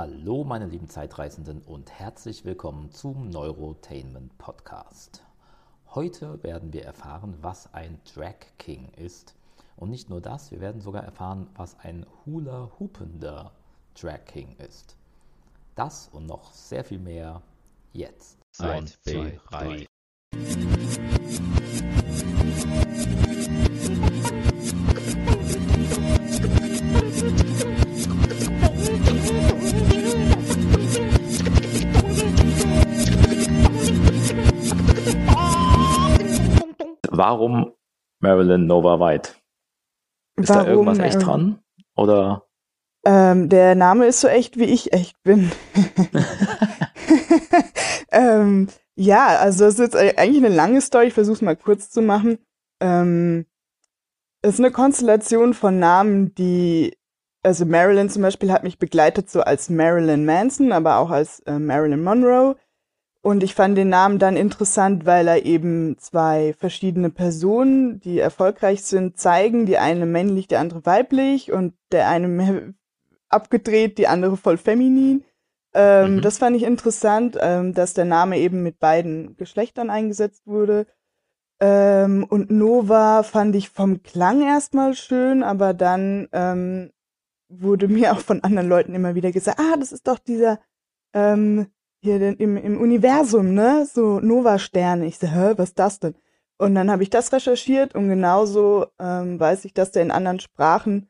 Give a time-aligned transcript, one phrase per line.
[0.00, 5.22] Hallo meine lieben Zeitreisenden und herzlich willkommen zum Neurotainment Podcast.
[5.94, 9.34] Heute werden wir erfahren, was ein Drag King ist.
[9.76, 13.52] Und nicht nur das, wir werden sogar erfahren, was ein Hula-Hoopender
[13.92, 14.96] Drag King ist.
[15.74, 17.42] Das und noch sehr viel mehr
[17.92, 18.38] jetzt.
[18.58, 19.86] Eins, zwei, drei.
[37.10, 37.72] Warum
[38.20, 39.32] Marilyn Nova White?
[40.36, 41.60] Ist Warum da irgendwas echt dran?
[41.96, 42.46] Oder
[43.04, 45.50] Ähm, der Name ist so echt, wie ich echt bin.
[48.12, 51.06] ähm, ja, also es ist jetzt eigentlich eine lange Story.
[51.06, 52.38] Ich versuche es mal kurz zu machen.
[52.80, 53.46] Ähm,
[54.42, 56.96] es ist eine Konstellation von Namen, die,
[57.42, 61.58] also Marilyn zum Beispiel hat mich begleitet so als Marilyn Manson, aber auch als äh,
[61.58, 62.56] Marilyn Monroe.
[63.22, 68.82] Und ich fand den Namen dann interessant, weil er eben zwei verschiedene Personen, die erfolgreich
[68.82, 69.66] sind, zeigen.
[69.66, 72.72] Die eine männlich, die andere weiblich und der eine mehr
[73.28, 75.24] abgedreht, die andere voll feminin.
[75.74, 76.22] Ähm, Mhm.
[76.22, 80.86] Das fand ich interessant, ähm, dass der Name eben mit beiden Geschlechtern eingesetzt wurde.
[81.60, 86.90] Ähm, und Nova fand ich vom Klang erstmal schön, aber dann ähm,
[87.48, 90.58] wurde mir auch von anderen Leuten immer wieder gesagt, ah, das ist doch dieser
[91.12, 91.66] ähm,
[92.00, 93.86] hier im, im Universum, ne?
[93.92, 95.06] So Nova-Sterne.
[95.06, 96.14] Ich so, hä, was ist das denn?
[96.58, 100.40] Und dann habe ich das recherchiert und genauso ähm, weiß ich, dass der in anderen
[100.40, 101.08] Sprachen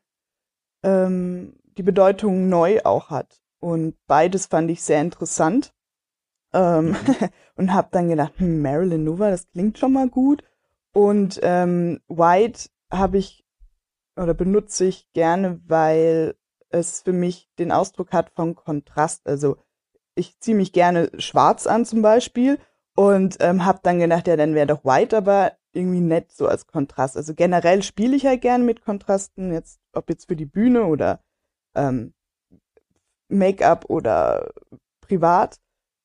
[0.83, 3.41] ähm, die Bedeutung neu auch hat.
[3.59, 5.73] Und beides fand ich sehr interessant.
[6.53, 6.95] Ähm,
[7.55, 10.43] und habe dann gedacht, hm, Marilyn Nova, das klingt schon mal gut.
[10.93, 13.45] Und ähm, White habe ich
[14.15, 16.35] oder benutze ich gerne, weil
[16.69, 19.27] es für mich den Ausdruck hat von Kontrast.
[19.27, 19.57] Also
[20.15, 22.59] ich ziehe mich gerne schwarz an zum Beispiel
[22.95, 26.67] und ähm, habe dann gedacht, ja, dann wäre doch White aber irgendwie nett so als
[26.67, 27.15] Kontrast.
[27.15, 31.21] Also generell spiele ich halt gerne mit Kontrasten, jetzt ob jetzt für die Bühne oder
[31.75, 32.13] ähm,
[33.29, 34.51] Make-up oder
[34.99, 35.59] privat.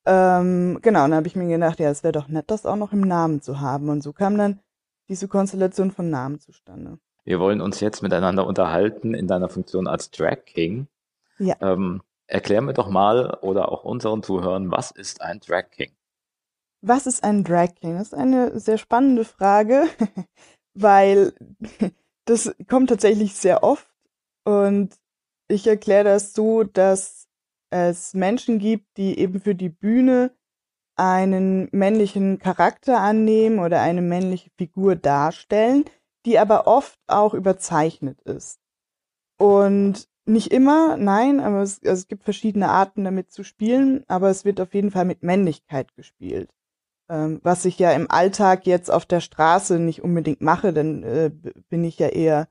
[0.05, 2.77] Ähm, genau, und dann habe ich mir gedacht, ja, es wäre doch nett, das auch
[2.77, 3.89] noch im Namen zu haben.
[3.89, 4.61] Und so kam dann
[5.09, 6.99] diese Konstellation von Namen zustande.
[7.25, 10.87] wir wollen uns jetzt miteinander unterhalten in deiner Funktion als Drag King.
[11.39, 11.55] Ja.
[11.59, 15.91] Ähm, erklär mir doch mal oder auch unseren Zuhörern, was ist ein Drag King?
[16.81, 17.97] Was ist ein Drag King?
[17.97, 19.87] Das ist eine sehr spannende Frage,
[20.73, 21.33] weil
[22.25, 23.89] das kommt tatsächlich sehr oft
[24.45, 24.95] und
[25.49, 27.27] ich erkläre das so, dass
[27.69, 30.31] es Menschen gibt, die eben für die Bühne
[30.97, 35.85] einen männlichen Charakter annehmen oder eine männliche Figur darstellen,
[36.25, 38.59] die aber oft auch überzeichnet ist.
[39.37, 44.29] Und nicht immer, nein, aber es, also es gibt verschiedene Arten damit zu spielen, aber
[44.29, 46.49] es wird auf jeden Fall mit Männlichkeit gespielt.
[47.09, 51.31] Ähm, was ich ja im Alltag jetzt auf der Straße nicht unbedingt mache, dann äh,
[51.69, 52.47] bin ich ja eher,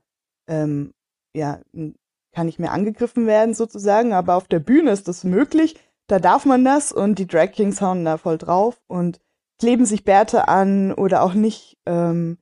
[0.47, 0.93] ähm,
[1.35, 1.59] ja,
[2.33, 5.75] kann ich mehr angegriffen werden sozusagen, aber auf der Bühne ist das möglich,
[6.07, 9.19] da darf man das und die Drag Kings hauen da voll drauf und
[9.59, 12.37] kleben sich Bärte an oder auch nicht, ähm,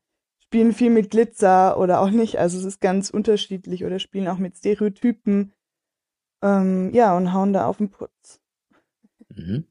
[0.56, 4.38] spielen viel mit Glitzer oder auch nicht, also es ist ganz unterschiedlich oder spielen auch
[4.38, 5.52] mit Stereotypen,
[6.42, 8.40] ähm, ja, und hauen da auf den Putz.
[9.36, 9.66] Mhm.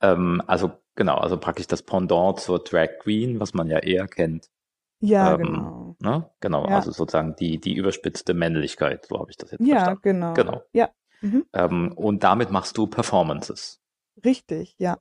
[0.00, 4.50] Ähm, also genau, also praktisch das Pendant zur Drag Queen, was man ja eher kennt.
[4.98, 5.96] Ja, Ähm, genau.
[6.00, 6.28] Ne?
[6.40, 6.74] Genau, Ja.
[6.76, 10.02] also sozusagen die, die überspitzte Männlichkeit, so habe ich das jetzt Ja, verstanden.
[10.02, 10.34] genau.
[10.34, 10.62] Genau.
[10.72, 10.90] Ja.
[11.20, 11.44] Mhm.
[11.52, 13.80] Ähm, und damit machst du Performances.
[14.24, 14.98] Richtig, ja.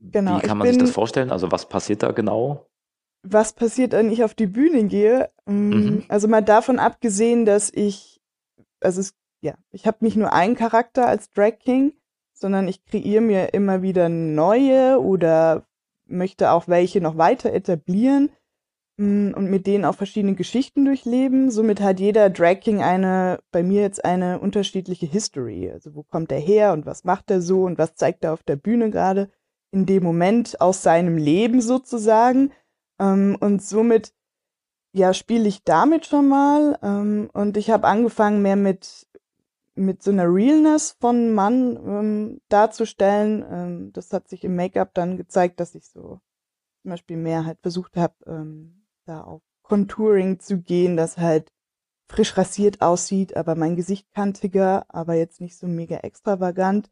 [0.00, 1.30] Genau, Wie kann man sich das bin- vorstellen?
[1.30, 2.68] Also was passiert da genau?
[3.22, 5.28] Was passiert, wenn ich auf die Bühne gehe?
[5.46, 6.04] Mm, Mhm.
[6.08, 8.20] Also mal davon abgesehen, dass ich,
[8.80, 11.94] also es, ja, ich habe nicht nur einen Charakter als Drag King,
[12.34, 15.66] sondern ich kreiere mir immer wieder neue oder
[16.06, 18.30] möchte auch welche noch weiter etablieren
[18.98, 21.50] mm, und mit denen auch verschiedene Geschichten durchleben.
[21.50, 25.70] Somit hat jeder Drag King eine, bei mir jetzt eine unterschiedliche History.
[25.70, 28.42] Also wo kommt er her und was macht er so und was zeigt er auf
[28.42, 29.30] der Bühne gerade
[29.70, 32.52] in dem Moment aus seinem Leben sozusagen.
[33.02, 34.14] Ähm, und somit,
[34.92, 36.78] ja, spiele ich damit schon mal.
[36.82, 39.08] Ähm, und ich habe angefangen, mehr mit,
[39.74, 43.44] mit so einer Realness von Mann ähm, darzustellen.
[43.50, 46.20] Ähm, das hat sich im Make-up dann gezeigt, dass ich so
[46.82, 51.52] zum Beispiel mehr halt versucht habe, ähm, da auf Contouring zu gehen, das halt
[52.08, 56.90] frisch rasiert aussieht, aber mein Gesicht kantiger, aber jetzt nicht so mega extravagant.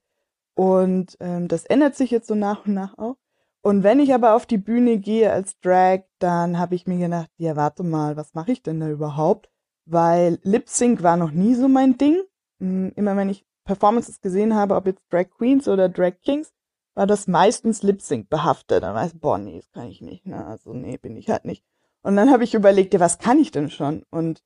[0.55, 3.17] Und ähm, das ändert sich jetzt so nach und nach auch.
[3.63, 7.31] Und wenn ich aber auf die Bühne gehe als Drag, dann habe ich mir gedacht,
[7.37, 9.51] ja, warte mal, was mache ich denn da überhaupt?
[9.85, 12.23] Weil Lip Sync war noch nie so mein Ding.
[12.59, 16.53] Mm, Immer wenn ich Performances gesehen habe, ob jetzt Drag Queens oder Drag Kings,
[16.95, 18.83] war das meistens Lip Sync behaftet.
[18.83, 20.27] Dann weiß ich, boah, nee, das kann ich nicht.
[20.27, 20.45] Ne?
[20.45, 21.65] Also nee, bin ich halt nicht.
[22.03, 24.05] Und dann habe ich überlegt, ja, was kann ich denn schon?
[24.11, 24.43] Und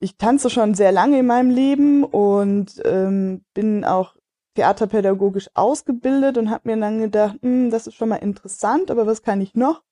[0.00, 4.15] ich tanze schon sehr lange in meinem Leben und ähm, bin auch
[4.56, 9.22] theaterpädagogisch ausgebildet und habe mir dann gedacht, hm, das ist schon mal interessant, aber was
[9.22, 9.82] kann ich noch?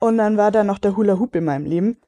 [0.00, 1.98] Und dann war da noch der Hula Hoop in meinem Leben.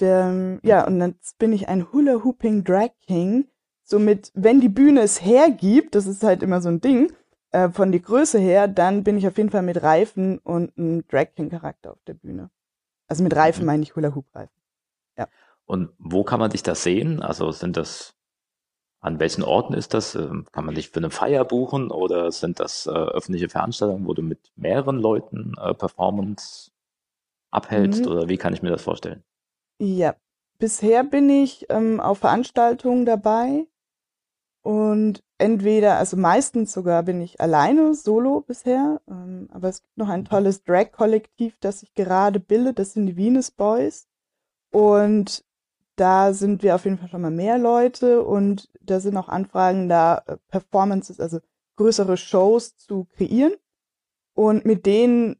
[0.00, 3.48] Der, ja, und dann bin ich ein Hula Hooping Drag King.
[3.82, 7.12] Somit, wenn die Bühne es hergibt, das ist halt immer so ein Ding,
[7.50, 11.06] äh, von der Größe her, dann bin ich auf jeden Fall mit Reifen und einem
[11.08, 12.50] Drag King Charakter auf der Bühne.
[13.08, 13.66] Also mit Reifen mhm.
[13.66, 14.54] meine ich Hula Hoop Reifen.
[15.16, 15.28] Ja.
[15.64, 17.22] Und wo kann man dich da sehen?
[17.22, 18.14] Also sind das
[19.08, 20.14] an welchen Orten ist das?
[20.14, 24.14] Ähm, kann man dich für eine Feier buchen oder sind das äh, öffentliche Veranstaltungen, wo
[24.14, 26.70] du mit mehreren Leuten äh, Performance
[27.50, 28.12] abhältst mhm.
[28.12, 29.24] oder wie kann ich mir das vorstellen?
[29.80, 30.14] Ja,
[30.58, 33.66] bisher bin ich ähm, auf Veranstaltungen dabei
[34.62, 40.08] und entweder, also meistens sogar bin ich alleine, solo bisher, ähm, aber es gibt noch
[40.08, 40.26] ein mhm.
[40.26, 44.06] tolles Drag-Kollektiv, das sich gerade bildet, das sind die Venus Boys
[44.70, 45.44] und
[46.00, 49.88] da sind wir auf jeden Fall schon mal mehr Leute und da sind auch Anfragen
[49.88, 51.38] da, äh, Performances, also
[51.76, 53.54] größere Shows zu kreieren.
[54.34, 55.36] Und mit denen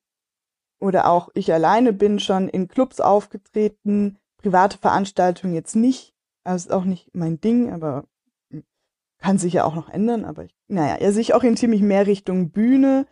[0.81, 6.14] oder auch ich alleine bin schon in Clubs aufgetreten, private Veranstaltungen jetzt nicht.
[6.44, 8.06] Also ist auch nicht mein Ding, aber
[8.50, 8.64] hm,
[9.19, 10.25] kann sich ja auch noch ändern.
[10.25, 13.06] Aber ich, naja, also ich orientiere mich mehr Richtung Bühne,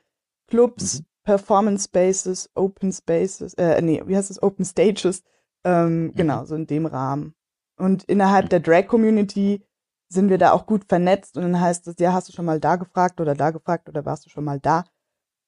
[0.48, 1.06] Clubs, mhm.
[1.24, 5.22] Performance Spaces, Open Spaces, äh, nee, wie heißt es, Open Stages,
[5.64, 6.14] ähm, mhm.
[6.14, 7.34] genau, so in dem Rahmen.
[7.76, 9.62] Und innerhalb der Drag-Community
[10.08, 12.60] sind wir da auch gut vernetzt und dann heißt es, ja, hast du schon mal
[12.60, 14.84] da gefragt oder da gefragt oder warst du schon mal da?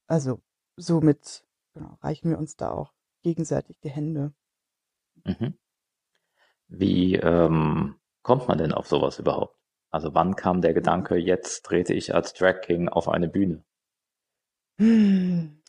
[0.06, 0.40] Also
[0.76, 1.44] somit
[1.74, 2.92] genau, reichen wir uns da auch
[3.22, 4.32] gegenseitig die Hände.
[5.24, 5.54] Mhm.
[6.66, 9.56] Wie ähm, kommt man denn auf sowas überhaupt?
[9.90, 13.64] Also wann kam der Gedanke, jetzt trete ich als Drag King auf eine Bühne?
[14.78, 15.62] Hm.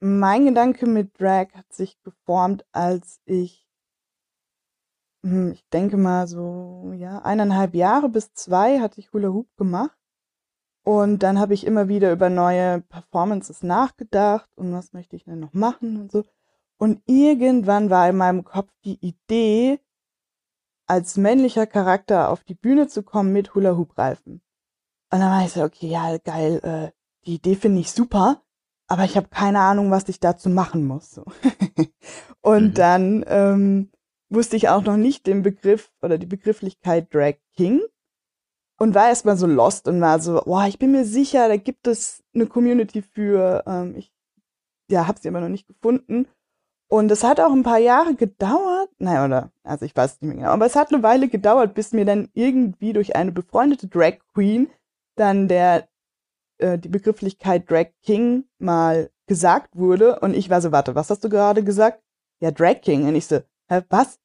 [0.00, 3.67] Mein Gedanke mit Drag hat sich geformt, als ich
[5.22, 9.96] ich denke mal so, ja, eineinhalb Jahre bis zwei hatte ich Hula Hoop gemacht.
[10.84, 15.40] Und dann habe ich immer wieder über neue Performances nachgedacht und was möchte ich denn
[15.40, 16.24] noch machen und so.
[16.78, 19.80] Und irgendwann war in meinem Kopf die Idee,
[20.86, 24.40] als männlicher Charakter auf die Bühne zu kommen mit Hula Hoop Reifen.
[25.10, 26.90] Und dann war ich so, okay, ja, geil, äh,
[27.26, 28.42] die Idee finde ich super,
[28.86, 31.10] aber ich habe keine Ahnung, was ich dazu machen muss.
[31.10, 31.24] So.
[32.40, 32.74] und mhm.
[32.74, 33.90] dann ähm,
[34.30, 37.80] wusste ich auch noch nicht den Begriff oder die Begrifflichkeit Drag King
[38.78, 41.86] und war erstmal so lost und war so, boah, ich bin mir sicher, da gibt
[41.86, 43.64] es eine Community für.
[43.66, 44.12] Ähm, ich
[44.90, 46.26] ja, habe sie aber noch nicht gefunden.
[46.90, 50.36] Und es hat auch ein paar Jahre gedauert, naja, oder, also ich weiß nicht mehr
[50.36, 54.14] genau, aber es hat eine Weile gedauert, bis mir dann irgendwie durch eine befreundete Drag
[54.32, 54.70] Queen
[55.14, 55.86] dann der,
[56.56, 60.20] äh, die Begrifflichkeit Drag King mal gesagt wurde.
[60.20, 62.02] Und ich war so, warte, was hast du gerade gesagt?
[62.40, 63.06] Ja, Drag King.
[63.06, 64.18] Und ich so, Hä, was?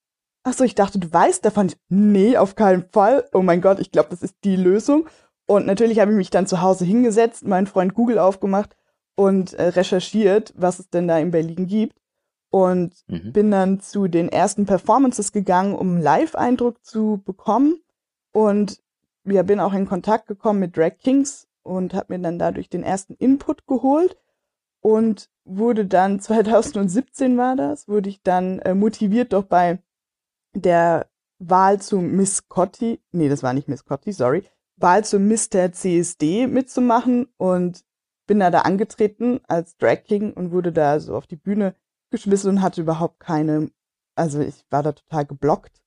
[0.44, 1.72] Ach so, ich dachte, du weißt davon.
[1.90, 3.28] Nee, auf keinen Fall.
[3.34, 5.08] Oh mein Gott, ich glaube, das ist die Lösung.
[5.46, 8.76] Und natürlich habe ich mich dann zu Hause hingesetzt, meinen Freund Google aufgemacht
[9.16, 12.00] und äh, recherchiert, was es denn da in Berlin gibt.
[12.50, 13.34] Und mhm.
[13.34, 17.82] bin dann zu den ersten Performances gegangen, um einen Live-Eindruck zu bekommen.
[18.32, 18.80] Und
[19.26, 22.84] ja, bin auch in Kontakt gekommen mit Drag Kings und habe mir dann dadurch den
[22.84, 24.18] ersten Input geholt
[24.82, 29.80] und wurde dann 2017 war das, wurde ich dann äh, motiviert doch bei
[30.56, 31.08] der
[31.40, 34.44] Wahl zu Miss Cotti, nee, das war nicht Miss Cotti, sorry,
[34.78, 35.72] Wahl zu Mr.
[35.72, 37.84] CSD mitzumachen und
[38.28, 41.76] bin da da angetreten als Drag King und wurde da so auf die Bühne
[42.10, 43.70] geschmissen und hatte überhaupt keine,
[44.16, 45.82] also ich war da total geblockt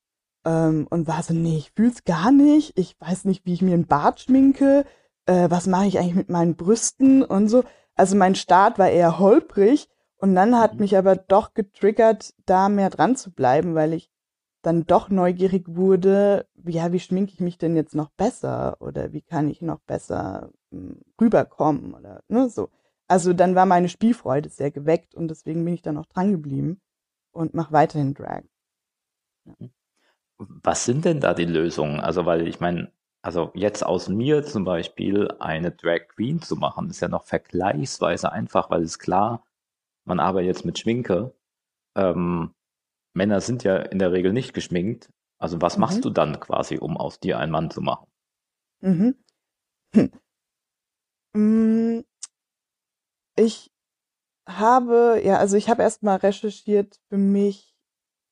[0.45, 3.75] ähm, und war so, nee, ich fühl's gar nicht, ich weiß nicht, wie ich mir
[3.75, 4.85] einen Bart schminke,
[5.27, 7.65] äh, was mache ich eigentlich mit meinen Brüsten und so.
[7.97, 9.89] Also mein Start war eher holprig
[10.19, 10.81] und dann hat mhm.
[10.81, 14.11] mich aber doch getriggert, da mehr dran zu bleiben, weil ich
[14.63, 19.23] dann doch neugierig wurde, ja, wie schminke ich mich denn jetzt noch besser oder wie
[19.23, 22.69] kann ich noch besser hm, rüberkommen oder ne, so.
[23.09, 26.81] Also dann war meine Spielfreude sehr geweckt und deswegen bin ich dann auch dran geblieben
[27.31, 28.43] und mache weiterhin Drag.
[29.45, 29.69] Ja.
[30.39, 32.01] Was sind denn da die Lösungen?
[32.01, 32.93] Also, weil ich meine,
[33.27, 38.31] also jetzt aus mir zum Beispiel eine Drag Queen zu machen, ist ja noch vergleichsweise
[38.31, 39.45] einfach, weil es klar,
[40.05, 41.35] man arbeitet jetzt mit Schminke.
[41.97, 42.55] Ähm,
[43.15, 45.11] Männer sind ja in der Regel nicht geschminkt.
[45.39, 45.81] Also was mhm.
[45.81, 48.07] machst du dann quasi, um aus dir einen Mann zu machen?
[48.81, 49.17] Mhm.
[49.93, 50.13] Hm.
[51.35, 52.05] Mm,
[53.35, 53.73] ich
[54.49, 57.76] habe, ja, also ich habe erstmal recherchiert für mich,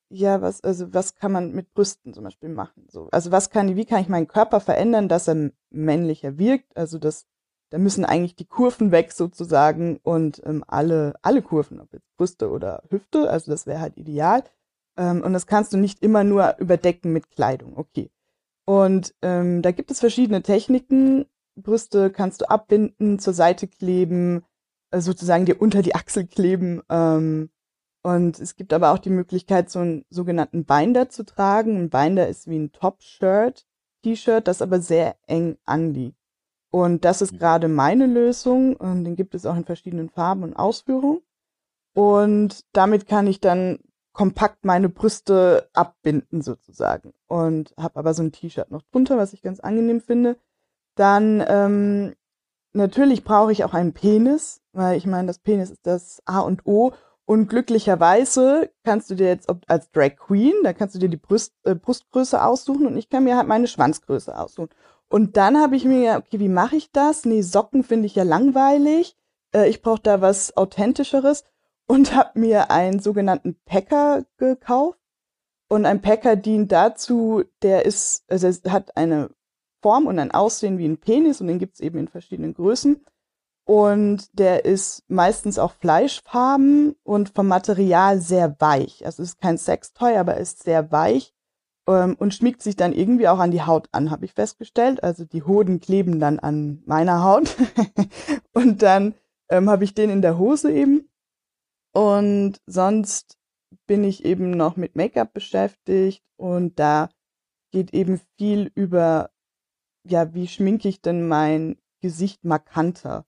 [0.09, 2.87] ja, was, also was kann man mit Brüsten zum Beispiel machen?
[2.89, 6.77] So, also was kann, wie kann ich meinen Körper verändern, dass er männlicher wirkt?
[6.77, 7.27] Also das,
[7.71, 12.51] da müssen eigentlich die Kurven weg sozusagen und ähm, alle, alle Kurven, ob jetzt Brüste
[12.51, 14.45] oder Hüfte, also das wäre halt ideal.
[14.97, 18.11] Ähm, und das kannst du nicht immer nur überdecken mit Kleidung, okay.
[18.67, 21.27] Und ähm, da gibt es verschiedene Techniken.
[21.57, 24.45] Brüste kannst du abbinden, zur Seite kleben,
[24.91, 26.83] äh, sozusagen dir unter die Achsel kleben.
[26.89, 27.51] Ähm,
[28.05, 31.79] und es gibt aber auch die Möglichkeit, so einen sogenannten Binder zu tragen.
[31.79, 33.67] Ein Binder ist wie ein Top-Shirt,
[34.03, 36.19] T-Shirt, das aber sehr eng anliegt.
[36.71, 37.39] Und das ist mhm.
[37.39, 38.77] gerade meine Lösung.
[38.77, 41.23] Und den gibt es auch in verschiedenen Farben und Ausführungen.
[41.95, 43.79] Und damit kann ich dann
[44.13, 47.15] kompakt meine Brüste abbinden sozusagen.
[47.27, 50.37] Und habe aber so ein T-Shirt noch drunter, was ich ganz angenehm finde.
[50.95, 52.15] Dann ähm,
[52.75, 56.67] natürlich brauche ich auch einen Penis, weil ich meine, das Penis ist das A und
[56.67, 56.93] O
[57.27, 61.55] und glücklicherweise kannst du dir jetzt als Drag Queen, da kannst du dir die Brust,
[61.65, 64.71] äh, Brustgröße aussuchen und ich kann mir halt meine Schwanzgröße aussuchen.
[65.09, 67.25] Und dann habe ich mir okay, wie mache ich das?
[67.25, 69.17] Nee, Socken finde ich ja langweilig.
[69.55, 71.45] Äh, ich brauche da was Authentischeres
[71.87, 74.99] und habe mir einen sogenannten Packer gekauft.
[75.69, 79.31] Und ein Packer dient dazu, der ist, also hat eine
[79.81, 83.05] Form und ein Aussehen wie ein Penis und den gibt's eben in verschiedenen Größen
[83.65, 89.05] und der ist meistens auch fleischfarben und vom Material sehr weich.
[89.07, 91.35] Also ist kein Sextoy, aber ist sehr weich
[91.89, 95.03] ähm, und schmiegt sich dann irgendwie auch an die Haut an, habe ich festgestellt.
[95.03, 97.57] Also die Hoden kleben dann an meiner Haut
[98.53, 99.15] und dann
[99.49, 101.09] ähm, habe ich den in der Hose eben
[101.93, 103.39] und sonst
[103.87, 107.09] bin ich eben noch mit Make-up beschäftigt und da
[107.71, 109.31] geht eben viel über,
[110.07, 113.27] ja, wie schminke ich denn mein Gesicht markanter?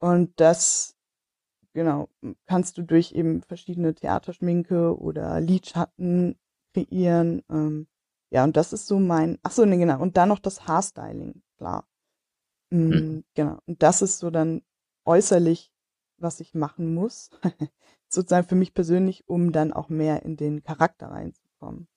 [0.00, 0.96] Und das,
[1.74, 2.08] genau,
[2.46, 6.38] kannst du durch eben verschiedene Theaterschminke oder Lidschatten
[6.72, 7.42] kreieren.
[7.50, 7.86] Ähm,
[8.30, 10.00] ja, und das ist so mein, ach so, ne, genau.
[10.00, 11.86] Und dann noch das Haarstyling, klar.
[12.70, 13.24] Mhm, hm.
[13.34, 13.58] Genau.
[13.66, 14.62] Und das ist so dann
[15.04, 15.72] äußerlich,
[16.18, 17.30] was ich machen muss.
[18.08, 21.88] Sozusagen für mich persönlich, um dann auch mehr in den Charakter reinzukommen.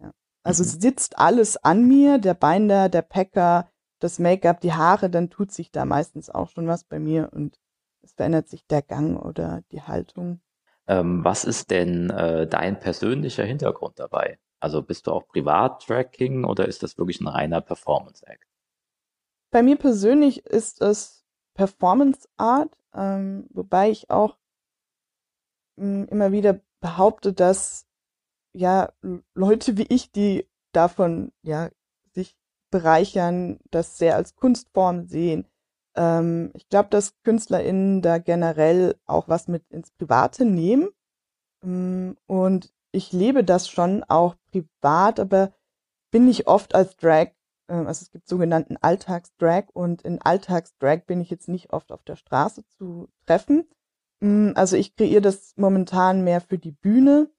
[0.00, 0.12] Ja.
[0.42, 0.80] Also mhm.
[0.80, 5.70] sitzt alles an mir, der Binder, der Packer, das Make-up, die Haare, dann tut sich
[5.70, 7.58] da meistens auch schon was bei mir und
[8.02, 10.40] es verändert sich der Gang oder die Haltung.
[10.86, 14.38] Ähm, was ist denn äh, dein persönlicher Hintergrund dabei?
[14.60, 18.44] Also bist du auch Privat-Tracking oder ist das wirklich ein reiner Performance-Act?
[19.50, 21.24] Bei mir persönlich ist es
[21.54, 24.36] Performance Art, ähm, wobei ich auch
[25.76, 27.86] mh, hm, immer wieder behaupte, dass
[28.52, 28.92] ja
[29.34, 31.70] Leute wie ich, die davon ja
[32.70, 35.46] bereichern, das sehr als Kunstform sehen.
[35.96, 40.88] Ähm, ich glaube, dass KünstlerInnen da generell auch was mit ins Private nehmen.
[41.62, 45.52] Ähm, und ich lebe das schon auch privat, aber
[46.10, 47.28] bin nicht oft als Drag,
[47.68, 52.02] äh, also es gibt sogenannten Alltagsdrag und in Alltagsdrag bin ich jetzt nicht oft auf
[52.04, 53.68] der Straße zu treffen.
[54.22, 57.30] Ähm, also ich kreiere das momentan mehr für die Bühne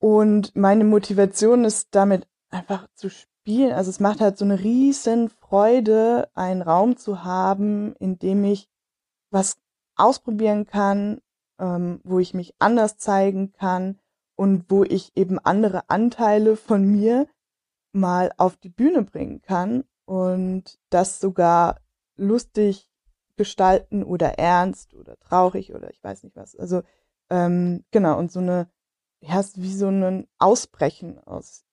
[0.00, 3.10] und meine Motivation ist damit einfach zu
[3.44, 3.72] spielen.
[3.72, 8.70] Also es macht halt so eine riesen Freude, einen Raum zu haben, in dem ich
[9.30, 9.58] was
[9.96, 11.20] ausprobieren kann,
[11.58, 14.00] ähm, wo ich mich anders zeigen kann
[14.34, 17.28] und wo ich eben andere Anteile von mir
[17.92, 21.80] mal auf die Bühne bringen kann und das sogar
[22.16, 22.88] lustig
[23.36, 26.56] gestalten oder ernst oder traurig oder ich weiß nicht was.
[26.56, 26.82] Also
[27.28, 28.70] ähm, genau und so eine
[29.20, 31.63] ja, wie so ein Ausbrechen aus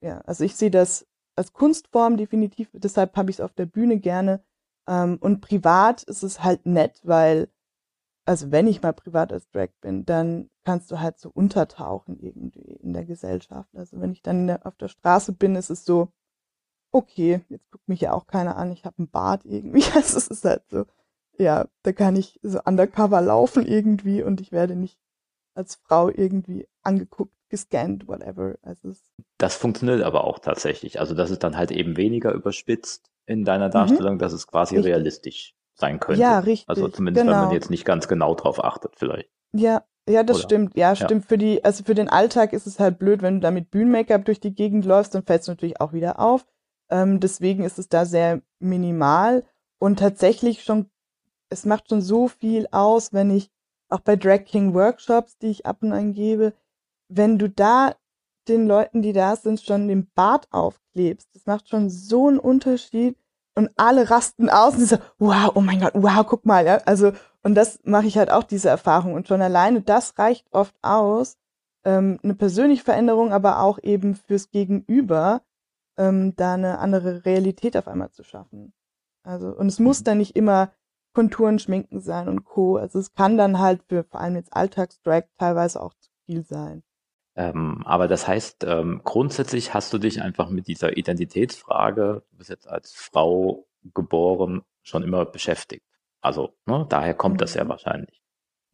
[0.00, 3.98] ja, also ich sehe das als Kunstform definitiv, deshalb habe ich es auf der Bühne
[3.98, 4.42] gerne.
[4.86, 7.48] Ähm, und privat ist es halt nett, weil,
[8.26, 12.60] also wenn ich mal privat als Drag bin, dann kannst du halt so untertauchen irgendwie
[12.60, 13.70] in der Gesellschaft.
[13.74, 16.12] Also wenn ich dann der, auf der Straße bin, ist es so,
[16.92, 19.82] okay, jetzt guckt mich ja auch keiner an, ich habe einen Bart irgendwie.
[19.94, 20.84] Also es ist halt so,
[21.38, 24.98] ja, da kann ich so undercover laufen irgendwie und ich werde nicht
[25.54, 28.56] als Frau irgendwie angeguckt gescannt, whatever.
[28.62, 28.92] Also
[29.38, 31.00] das funktioniert aber auch tatsächlich.
[31.00, 33.72] Also das ist dann halt eben weniger überspitzt in deiner mhm.
[33.72, 34.18] Darstellung, mhm.
[34.18, 34.92] dass es quasi richtig.
[34.92, 36.20] realistisch sein könnte.
[36.20, 36.68] Ja, richtig.
[36.68, 37.32] Also zumindest, genau.
[37.32, 37.60] wenn man genau.
[37.60, 39.28] jetzt nicht ganz genau drauf achtet, vielleicht.
[39.52, 40.44] Ja, ja, das Oder?
[40.44, 40.76] stimmt.
[40.76, 41.24] Ja, stimmt.
[41.24, 41.28] Ja.
[41.28, 44.24] Für die, also für den Alltag ist es halt blöd, wenn du da mit Bühnenmake-up
[44.24, 46.46] durch die Gegend läufst, dann fällt es natürlich auch wieder auf.
[46.90, 49.44] Ähm, deswegen ist es da sehr minimal
[49.78, 50.90] und tatsächlich schon,
[51.48, 53.50] es macht schon so viel aus, wenn ich
[53.88, 56.52] auch bei Drag King Workshops, die ich ab und an gebe,
[57.10, 57.94] wenn du da
[58.48, 63.16] den Leuten, die da sind, schon den Bart aufklebst, das macht schon so einen Unterschied
[63.54, 67.12] und alle rasten aus und so, wow, oh mein Gott, wow, guck mal, ja, also
[67.42, 71.36] und das mache ich halt auch diese Erfahrung und schon alleine das reicht oft aus,
[71.84, 75.42] ähm, eine persönliche Veränderung, aber auch eben fürs Gegenüber,
[75.96, 78.72] ähm, da eine andere Realität auf einmal zu schaffen.
[79.22, 80.04] Also, und es muss mhm.
[80.04, 80.72] dann nicht immer
[81.12, 82.76] Konturen schminken sein und Co.
[82.76, 86.82] Also es kann dann halt für vor allem jetzt Alltagsdrag teilweise auch zu viel sein.
[87.40, 92.50] Ähm, aber das heißt, ähm, grundsätzlich hast du dich einfach mit dieser Identitätsfrage, du bist
[92.50, 95.86] jetzt als Frau geboren, schon immer beschäftigt.
[96.20, 97.70] Also, ne, daher kommt das ja mhm.
[97.70, 98.20] wahrscheinlich.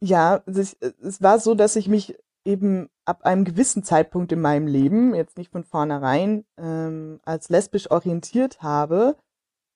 [0.01, 4.67] Ja, es, es war so, dass ich mich eben ab einem gewissen Zeitpunkt in meinem
[4.67, 9.15] Leben, jetzt nicht von vornherein, ähm, als lesbisch orientiert habe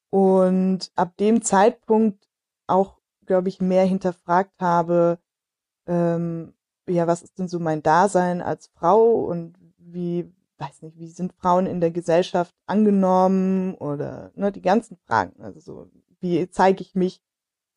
[0.10, 2.28] und ab dem Zeitpunkt
[2.68, 5.18] auch, glaube ich, mehr hinterfragt habe,
[5.88, 6.54] ähm,
[6.92, 11.34] ja, was ist denn so mein Dasein als Frau und wie, weiß nicht, wie sind
[11.34, 15.42] Frauen in der Gesellschaft angenommen oder ne, die ganzen Fragen.
[15.42, 17.22] Also so, wie zeige ich mich,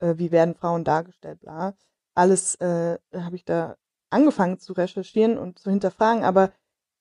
[0.00, 1.74] äh, wie werden Frauen dargestellt, bla.
[2.14, 3.76] Alles äh, habe ich da
[4.10, 6.52] angefangen zu recherchieren und zu hinterfragen, aber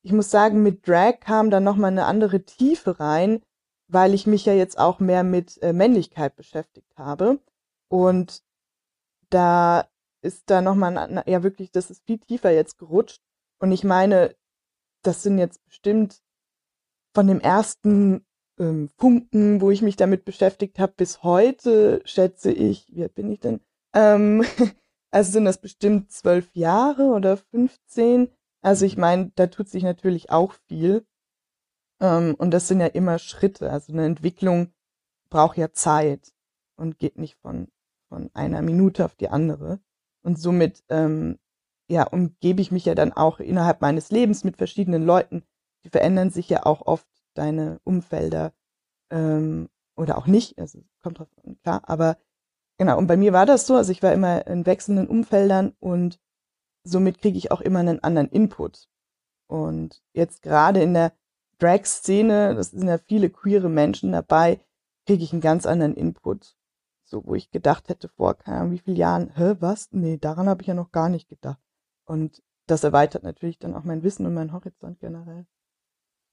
[0.01, 3.41] ich muss sagen, mit Drag kam dann nochmal eine andere Tiefe rein,
[3.87, 7.39] weil ich mich ja jetzt auch mehr mit äh, Männlichkeit beschäftigt habe.
[7.87, 8.43] Und
[9.29, 9.87] da
[10.23, 13.21] ist da nochmal, ja wirklich, das ist viel tiefer jetzt gerutscht.
[13.59, 14.35] Und ich meine,
[15.03, 16.21] das sind jetzt bestimmt
[17.13, 18.25] von dem ersten
[18.59, 23.31] ähm, Funken, wo ich mich damit beschäftigt habe, bis heute, schätze ich, wie alt bin
[23.31, 23.59] ich denn?
[23.93, 24.43] Ähm,
[25.11, 28.29] also sind das bestimmt zwölf Jahre oder 15.
[28.61, 31.05] Also ich meine, da tut sich natürlich auch viel.
[31.99, 33.69] Ähm, und das sind ja immer Schritte.
[33.69, 34.73] Also eine Entwicklung
[35.29, 36.33] braucht ja Zeit
[36.75, 37.67] und geht nicht von,
[38.09, 39.79] von einer Minute auf die andere.
[40.23, 41.37] Und somit, ähm,
[41.89, 45.43] ja, umgebe ich mich ja dann auch innerhalb meines Lebens mit verschiedenen Leuten.
[45.83, 48.53] Die verändern sich ja auch oft deine Umfelder
[49.11, 50.57] ähm, oder auch nicht.
[50.57, 51.81] Also kommt drauf an, klar.
[51.87, 52.17] Aber
[52.77, 53.75] genau, und bei mir war das so.
[53.75, 56.19] Also ich war immer in wechselnden Umfeldern und
[56.83, 58.87] somit kriege ich auch immer einen anderen Input.
[59.47, 61.13] Und jetzt gerade in der
[61.59, 64.59] Drag-Szene, das sind ja viele queere Menschen dabei,
[65.05, 66.55] kriege ich einen ganz anderen Input
[67.13, 69.89] so wo ich gedacht hätte vor, keine Ahnung, wie vielen Jahren, hä, was?
[69.91, 71.59] Nee, daran habe ich ja noch gar nicht gedacht.
[72.05, 75.45] Und das erweitert natürlich dann auch mein Wissen und mein Horizont generell.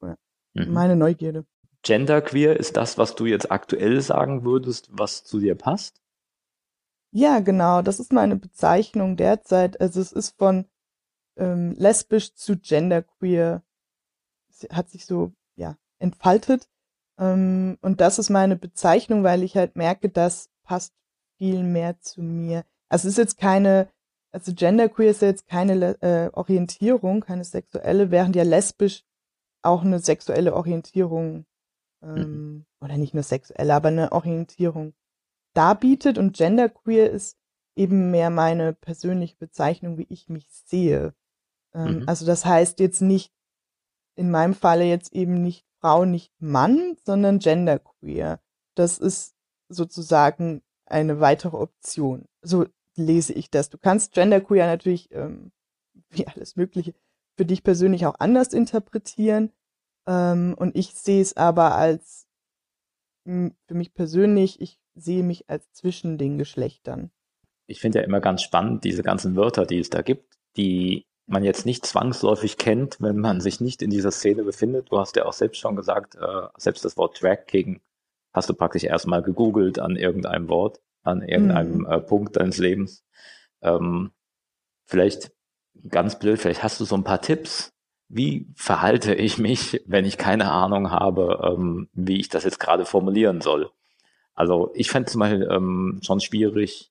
[0.00, 0.16] Ja,
[0.54, 0.72] mhm.
[0.72, 1.44] Meine Neugierde.
[1.82, 6.00] Genderqueer ist das, was du jetzt aktuell sagen würdest, was zu dir passt?
[7.12, 7.82] Ja, genau.
[7.82, 9.80] Das ist meine Bezeichnung derzeit.
[9.82, 10.64] Also es ist von
[11.36, 13.62] ähm, lesbisch zu genderqueer.
[14.48, 16.70] Es hat sich so, ja, entfaltet.
[17.18, 20.94] Ähm, und das ist meine Bezeichnung, weil ich halt merke, dass passt
[21.36, 22.64] viel mehr zu mir.
[22.88, 23.88] Also es ist jetzt keine,
[24.30, 29.04] also genderqueer ist ja jetzt keine äh, Orientierung, keine sexuelle, während ja lesbisch
[29.62, 31.44] auch eine sexuelle Orientierung
[32.04, 32.66] ähm, mhm.
[32.80, 34.94] oder nicht nur sexuelle, aber eine Orientierung
[35.54, 37.36] darbietet und genderqueer ist
[37.74, 41.14] eben mehr meine persönliche Bezeichnung, wie ich mich sehe.
[41.74, 42.08] Ähm, mhm.
[42.08, 43.32] Also das heißt jetzt nicht,
[44.14, 48.40] in meinem Falle jetzt eben nicht Frau, nicht Mann, sondern genderqueer.
[48.76, 49.34] Das ist
[49.70, 52.26] sozusagen eine weitere Option.
[52.42, 53.70] So lese ich das.
[53.70, 55.52] Du kannst Genderqueer natürlich, ähm,
[56.10, 56.94] wie alles Mögliche,
[57.36, 59.52] für dich persönlich auch anders interpretieren.
[60.06, 62.26] Ähm, und ich sehe es aber als,
[63.24, 67.10] für mich persönlich, ich sehe mich als zwischen den Geschlechtern.
[67.66, 71.44] Ich finde ja immer ganz spannend, diese ganzen Wörter, die es da gibt, die man
[71.44, 74.90] jetzt nicht zwangsläufig kennt, wenn man sich nicht in dieser Szene befindet.
[74.90, 77.80] Du hast ja auch selbst schon gesagt, äh, selbst das Wort Drag King
[78.32, 81.86] hast du praktisch erstmal gegoogelt an irgendeinem Wort, an irgendeinem mhm.
[81.86, 83.04] äh, Punkt deines Lebens.
[83.62, 84.12] Ähm,
[84.86, 85.32] vielleicht
[85.88, 87.72] ganz blöd, vielleicht hast du so ein paar Tipps.
[88.08, 92.84] Wie verhalte ich mich, wenn ich keine Ahnung habe, ähm, wie ich das jetzt gerade
[92.84, 93.70] formulieren soll?
[94.34, 96.90] Also ich fände zum Beispiel ähm, schon schwierig,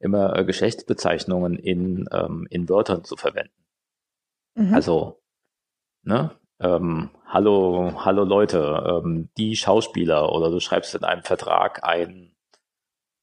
[0.00, 3.52] immer äh, Geschlechtsbezeichnungen in, ähm, in Wörtern zu verwenden.
[4.54, 4.74] Mhm.
[4.74, 5.22] Also,
[6.02, 6.32] ne?
[6.60, 12.32] Ähm, hallo, hallo Leute, ähm, die Schauspieler oder du schreibst in einem Vertrag ein,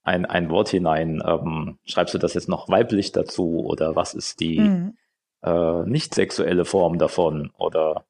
[0.04, 4.39] ein, ein Wort hinein, ähm, schreibst du das jetzt noch weiblich dazu oder was ist
[4.39, 4.97] die mhm.
[5.43, 8.06] äh, nicht sexuelle Form davon oder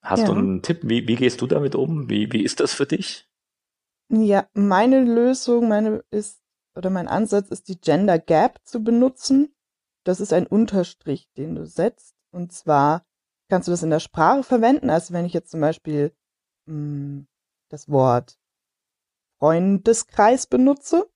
[0.00, 0.26] hast ja.
[0.26, 2.08] du einen Tipp, wie, wie gehst du damit um?
[2.08, 3.28] Wie, wie ist das für dich?
[4.08, 6.42] Ja, meine Lösung, meine ist,
[6.76, 9.54] oder mein Ansatz ist, die Gender Gap zu benutzen.
[10.04, 12.14] Das ist ein Unterstrich, den du setzt.
[12.30, 13.06] Und zwar
[13.52, 14.88] kannst du das in der Sprache verwenden.
[14.88, 16.10] Also wenn ich jetzt zum Beispiel
[16.64, 17.26] mh, hm,
[17.68, 18.38] das Wort
[19.40, 21.06] Freundeskreis benutze,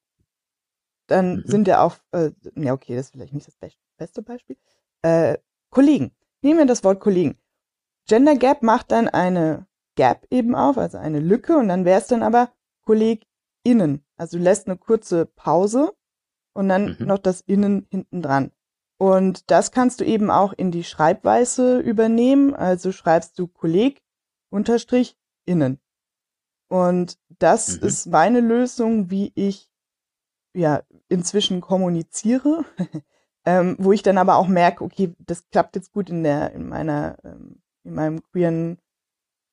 [1.07, 1.43] dann mhm.
[1.47, 3.57] sind ja auch, äh, ja okay, das ist vielleicht nicht das
[3.97, 4.59] beste Beispiel,
[5.01, 5.39] äh,
[5.71, 6.15] Kollegen.
[6.43, 7.39] Nehmen wir das Wort Kollegen.
[8.07, 12.07] Gender Gap macht dann eine Gap eben auf, also eine Lücke und dann wäre es
[12.07, 14.05] dann aber KollegInnen.
[14.19, 15.95] Also du lässt eine kurze Pause
[16.53, 17.07] und dann mhm.
[17.07, 18.53] noch das Innen hinten dran.
[18.99, 22.55] Und das kannst du eben auch in die Schreibweise übernehmen.
[22.55, 24.03] Also schreibst du Kolleg
[24.51, 25.81] unterstrich innen.
[26.69, 27.87] Und das mhm.
[27.87, 29.71] ist meine Lösung, wie ich
[30.55, 32.65] ja inzwischen kommuniziere,
[33.45, 36.69] ähm, wo ich dann aber auch merke, okay, das klappt jetzt gut in der in
[36.69, 38.79] meiner ähm, in meinem queeren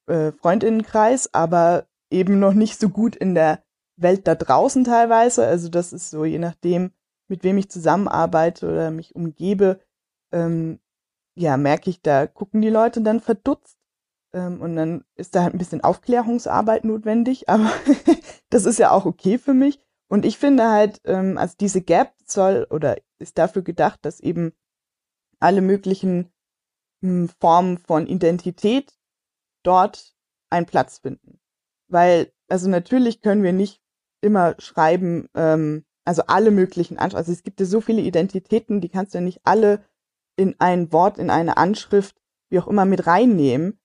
[0.08, 3.64] äh, Freundinnenkreis, aber eben noch nicht so gut in der
[3.96, 5.46] Welt da draußen teilweise.
[5.46, 6.92] Also das ist so, je nachdem,
[7.28, 9.80] mit wem ich zusammenarbeite oder mich umgebe,
[10.32, 10.80] ähm,
[11.36, 13.78] ja, merke ich, da gucken die Leute dann verdutzt.
[14.34, 17.72] Ähm, und dann ist da halt ein bisschen Aufklärungsarbeit notwendig, aber
[18.50, 19.80] das ist ja auch okay für mich.
[20.10, 24.54] Und ich finde halt, ähm, also diese Gap soll oder ist dafür gedacht, dass eben
[25.40, 26.32] alle möglichen
[27.02, 28.98] hm, Formen von Identität
[29.64, 30.16] dort
[30.50, 31.40] einen Platz finden.
[31.88, 33.82] Weil, also natürlich können wir nicht
[34.22, 37.18] immer schreiben, ähm, also alle möglichen Anschriften.
[37.18, 39.84] Also es gibt ja so viele Identitäten, die kannst du ja nicht alle
[40.36, 42.16] in ein Wort, in eine Anschrift,
[42.50, 43.80] wie auch immer, mit reinnehmen.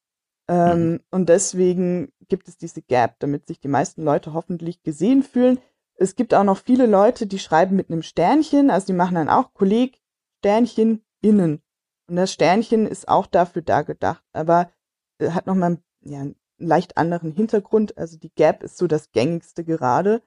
[0.48, 1.00] Ähm, mhm.
[1.10, 5.58] Und deswegen gibt es diese Gap, damit sich die meisten Leute hoffentlich gesehen fühlen.
[5.94, 9.28] Es gibt auch noch viele Leute, die schreiben mit einem Sternchen, also die machen dann
[9.28, 10.00] auch Kolleg,
[10.38, 11.60] Sternchen, innen.
[12.08, 14.70] Und das Sternchen ist auch dafür da gedacht, aber
[15.18, 17.98] äh, hat nochmal ja, einen leicht anderen Hintergrund.
[17.98, 20.22] Also die Gap ist so das gängigste gerade.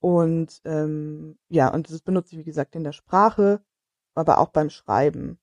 [0.00, 3.60] Und ähm, ja, und das benutze ich, wie gesagt, in der Sprache,
[4.14, 5.38] aber auch beim Schreiben.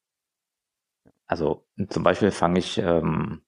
[1.27, 3.41] Also zum Beispiel fange ich, ähm,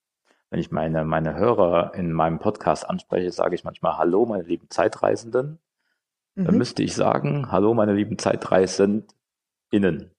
[0.50, 4.70] wenn ich meine, meine Hörer in meinem Podcast anspreche, sage ich manchmal Hallo, meine lieben
[4.70, 5.60] Zeitreisenden.
[6.36, 6.46] Mhm.
[6.46, 9.08] Dann müsste ich sagen, Hallo, meine lieben Zeitreisenden
[9.70, 10.12] innen.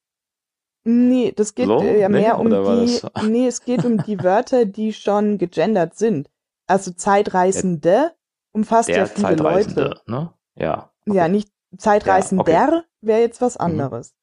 [0.84, 1.82] Nee, das geht so?
[1.82, 6.30] ja mehr nee, um die, nee, es geht um die Wörter, die schon gegendert sind.
[6.66, 8.12] Also Zeitreisende
[8.52, 10.00] umfasst ja viele Leute.
[10.06, 10.32] Ne?
[10.58, 10.90] Ja.
[11.06, 12.82] Ja, nicht Zeitreisender ja, okay.
[13.00, 13.64] wäre jetzt was mhm.
[13.64, 14.12] anderes.
[14.12, 14.16] Mhm.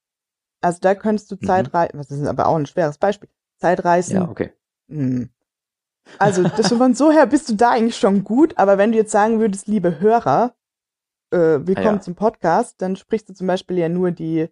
[0.62, 2.02] Also da könntest du Zeitreisen, mhm.
[2.02, 3.30] das ist aber auch ein schweres Beispiel.
[3.58, 4.16] Zeitreisen.
[4.16, 4.52] Ja, okay.
[4.88, 5.00] Mh.
[5.00, 5.30] Hm.
[6.20, 9.12] Also das, von so her bist du da eigentlich schon gut, aber wenn du jetzt
[9.12, 10.54] sagen würdest, liebe Hörer,
[11.32, 12.02] äh, willkommen ja.
[12.02, 14.48] zum Podcast, dann sprichst du zum Beispiel ja nur die,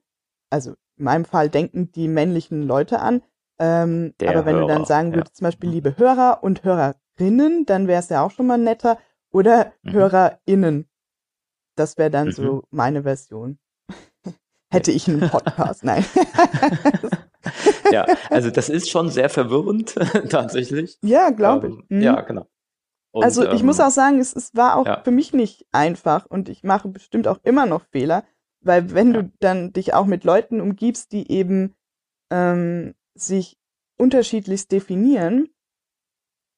[0.50, 3.22] also in meinem Fall denken die männlichen Leute an.
[3.60, 5.38] Ähm, aber wenn Hörer, du dann sagen würdest, ja.
[5.38, 8.98] zum Beispiel liebe Hörer und Hörerinnen, dann wäre es ja auch schon mal netter.
[9.32, 9.92] Oder mhm.
[9.92, 10.90] HörerInnen.
[11.76, 12.32] Das wäre dann mhm.
[12.32, 13.58] so meine Version.
[14.72, 16.04] Hätte ich einen Podcast, nein.
[17.92, 19.96] ja, also das ist schon sehr verwirrend,
[20.30, 20.98] tatsächlich.
[21.04, 21.74] Ja, glaube ich.
[21.74, 22.02] Ähm, mhm.
[22.02, 22.48] Ja, genau.
[23.12, 25.02] Und, also ich ähm, muss auch sagen, es, es war auch ja.
[25.04, 28.24] für mich nicht einfach und ich mache bestimmt auch immer noch Fehler,
[28.62, 29.22] weil wenn ja.
[29.22, 31.76] du dann dich auch mit Leuten umgibst, die eben
[32.32, 33.60] ähm, sich
[34.00, 35.50] unterschiedlichst definieren,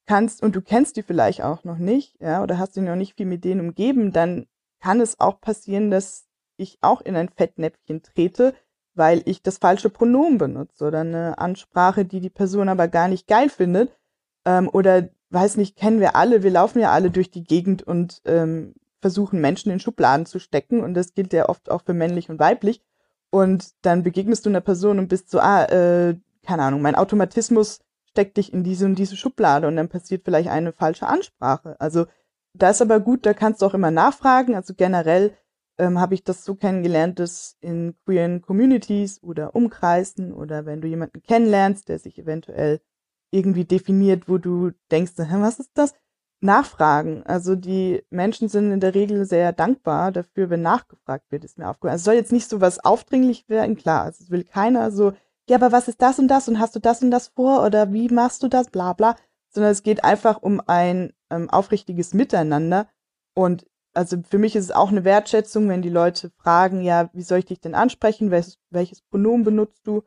[0.06, 3.18] kannst und du kennst die vielleicht auch noch nicht, ja, oder hast dich noch nicht
[3.18, 4.48] viel mit denen umgeben, dann
[4.80, 6.26] kann es auch passieren, dass
[6.58, 8.54] ich auch in ein Fettnäpfchen trete,
[8.94, 13.28] weil ich das falsche Pronomen benutze oder eine Ansprache, die die Person aber gar nicht
[13.28, 13.92] geil findet.
[14.46, 18.22] Ähm, oder weiß nicht, kennen wir alle, wir laufen ja alle durch die Gegend und
[18.26, 22.30] ähm, versuchen Menschen in Schubladen zu stecken und das gilt ja oft auch für männlich
[22.30, 22.82] und weiblich.
[23.30, 27.80] Und dann begegnest du einer Person und bist so, ah, äh, keine Ahnung, mein Automatismus
[28.10, 31.76] steckt dich in diese und diese Schublade und dann passiert vielleicht eine falsche Ansprache.
[31.80, 32.06] Also
[32.58, 34.56] da ist aber gut, da kannst du auch immer nachfragen.
[34.56, 35.36] Also generell
[35.78, 40.88] ähm, habe ich das so kennengelernt, dass in queeren Communities oder Umkreisen oder wenn du
[40.88, 42.82] jemanden kennenlernst, der sich eventuell
[43.32, 45.94] irgendwie definiert, wo du denkst, was ist das?
[46.42, 47.24] Nachfragen.
[47.24, 51.70] Also die Menschen sind in der Regel sehr dankbar dafür, wenn nachgefragt wird, ist mir
[51.70, 51.94] aufgefallen.
[51.94, 54.04] Also es soll jetzt nicht so was aufdringlich werden, klar.
[54.04, 55.14] Also es will keiner so,
[55.50, 57.94] ja, aber was ist das und das und hast du das und das vor oder
[57.94, 59.16] wie machst du das, bla bla,
[59.50, 62.88] sondern es geht einfach um ein ähm, aufrichtiges Miteinander.
[63.34, 67.24] Und also für mich ist es auch eine Wertschätzung, wenn die Leute fragen, ja, wie
[67.24, 70.04] soll ich dich denn ansprechen, welches, welches Pronomen benutzt du?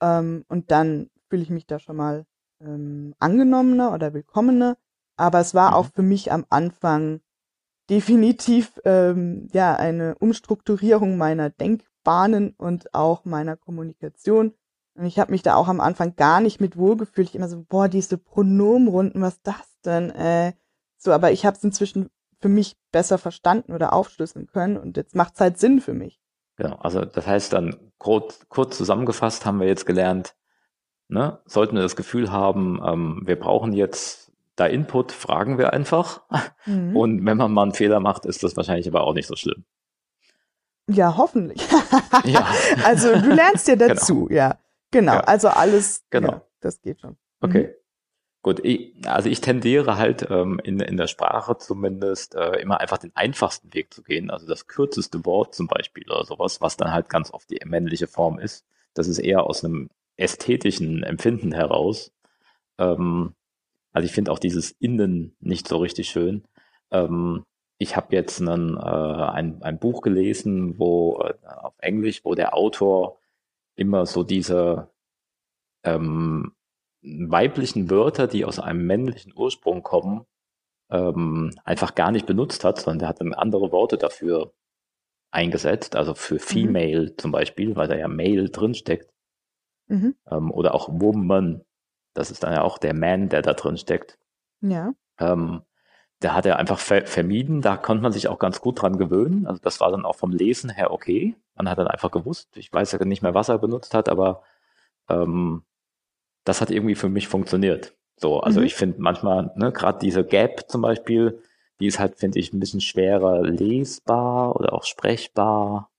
[0.00, 2.26] Ähm, und dann fühle ich mich da schon mal
[2.60, 4.76] ähm, angenommener oder willkommener.
[5.16, 5.76] Aber es war mhm.
[5.76, 7.20] auch für mich am Anfang
[7.90, 14.54] definitiv ähm, ja eine Umstrukturierung meiner Denkbahnen und auch meiner Kommunikation.
[14.96, 17.28] Und ich habe mich da auch am Anfang gar nicht mit wohlgefühlt.
[17.28, 20.10] Ich immer so, boah, diese Pronomenrunden, was ist das denn?
[20.10, 20.52] Äh,
[21.04, 25.14] so, aber ich habe es inzwischen für mich besser verstanden oder aufschlüsseln können und jetzt
[25.14, 26.20] macht es halt Sinn für mich.
[26.56, 30.34] Genau, also das heißt dann kurz, kurz zusammengefasst haben wir jetzt gelernt,
[31.08, 36.22] ne, sollten wir das Gefühl haben, ähm, wir brauchen jetzt da Input, fragen wir einfach.
[36.64, 36.96] Mhm.
[36.96, 39.64] Und wenn man mal einen Fehler macht, ist das wahrscheinlich aber auch nicht so schlimm.
[40.88, 41.60] Ja, hoffentlich.
[42.24, 42.46] ja.
[42.84, 43.88] Also du lernst ja genau.
[43.88, 44.34] dazu, genau.
[44.34, 44.58] ja.
[44.90, 45.20] Genau, ja.
[45.20, 46.32] also alles, genau.
[46.32, 47.16] Ja, das geht schon.
[47.40, 47.68] Okay.
[47.68, 47.83] Mhm.
[48.44, 52.98] Gut, ich, also ich tendiere halt ähm, in, in der Sprache zumindest äh, immer einfach
[52.98, 56.92] den einfachsten Weg zu gehen, also das kürzeste Wort zum Beispiel oder sowas, was dann
[56.92, 58.66] halt ganz oft die männliche Form ist.
[58.92, 62.12] Das ist eher aus einem ästhetischen Empfinden heraus.
[62.76, 63.34] Ähm,
[63.94, 66.44] also ich finde auch dieses Innen nicht so richtig schön.
[66.90, 67.46] Ähm,
[67.78, 72.54] ich habe jetzt einen, äh, ein, ein Buch gelesen, wo äh, auf Englisch, wo der
[72.54, 73.18] Autor
[73.74, 74.90] immer so diese
[75.82, 76.52] ähm,
[77.04, 80.24] weiblichen Wörter, die aus einem männlichen Ursprung kommen,
[80.90, 84.52] ähm, einfach gar nicht benutzt hat, sondern der hat dann andere Worte dafür
[85.30, 86.40] eingesetzt, also für mhm.
[86.40, 87.18] Female mhm.
[87.18, 89.12] zum Beispiel, weil da ja Male drinsteckt.
[89.88, 90.14] Mhm.
[90.30, 91.62] Ähm, oder auch Woman,
[92.14, 94.18] das ist dann ja auch der Man, der da drin steckt.
[94.60, 94.94] Ja.
[95.18, 95.62] Ähm,
[96.22, 99.46] der hat er einfach ver vermieden, da konnte man sich auch ganz gut dran gewöhnen.
[99.46, 101.36] Also das war dann auch vom Lesen her okay.
[101.54, 104.42] Man hat dann einfach gewusst, ich weiß ja nicht mehr, was er benutzt hat, aber
[105.08, 105.64] ähm,
[106.44, 107.94] das hat irgendwie für mich funktioniert.
[108.16, 108.66] So, also mhm.
[108.66, 111.42] ich finde manchmal, ne, gerade diese Gap zum Beispiel,
[111.80, 115.90] die ist halt, finde ich, ein bisschen schwerer lesbar oder auch sprechbar.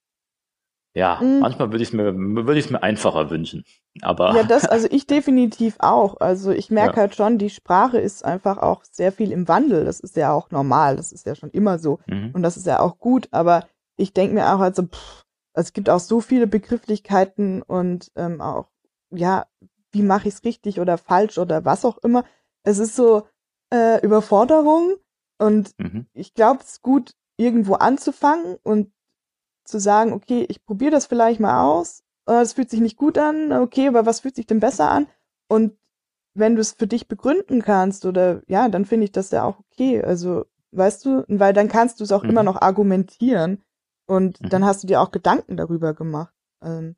[0.94, 1.40] Ja, mhm.
[1.40, 3.66] manchmal würde ich es mir, würde ich es mir einfacher wünschen.
[4.02, 4.34] Aber.
[4.34, 6.22] Ja, das, also ich definitiv auch.
[6.22, 7.02] Also ich merke ja.
[7.02, 9.84] halt schon, die Sprache ist einfach auch sehr viel im Wandel.
[9.84, 10.96] Das ist ja auch normal.
[10.96, 12.00] Das ist ja schon immer so.
[12.08, 12.32] Mhm.
[12.34, 13.28] Und das ist ja auch gut.
[13.32, 18.40] Aber ich denke mir auch, also, pff, es gibt auch so viele Begrifflichkeiten und ähm,
[18.40, 18.68] auch,
[19.12, 19.46] ja,
[19.96, 22.26] wie mache ich es richtig oder falsch oder was auch immer.
[22.64, 23.28] Es ist so
[23.74, 24.98] äh, Überforderung
[25.40, 26.06] und mhm.
[26.14, 28.92] ich glaube, es ist gut, irgendwo anzufangen und
[29.64, 32.04] zu sagen, okay, ich probiere das vielleicht mal aus.
[32.28, 35.08] Es fühlt sich nicht gut an, okay, aber was fühlt sich denn besser an?
[35.48, 35.78] Und
[36.34, 39.60] wenn du es für dich begründen kannst oder ja, dann finde ich das ja auch
[39.72, 40.04] okay.
[40.04, 42.32] Also, weißt du, weil dann kannst du es auch mhm.
[42.32, 43.64] immer noch argumentieren
[44.08, 44.50] und mhm.
[44.50, 46.34] dann hast du dir auch Gedanken darüber gemacht.
[46.62, 46.96] Ähm,